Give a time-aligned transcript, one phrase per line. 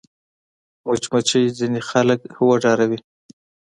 [0.85, 2.99] مچمچۍ ځینې خلک وډاروي